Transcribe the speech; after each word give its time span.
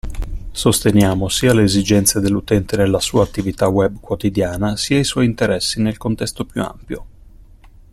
Sosteniamo 0.51 1.27
sia 1.29 1.53
le 1.53 1.61
esigenze 1.61 2.19
dell'utente 2.19 2.75
nella 2.75 2.99
sua 2.99 3.23
attività 3.23 3.67
web 3.67 3.99
quotidiana 3.99 4.75
sia 4.75 4.97
i 4.97 5.03
suoi 5.03 5.25
interessi 5.25 5.79
nel 5.79 5.97
contesto 5.97 6.43
più 6.43 6.63
ampio. 6.63 7.05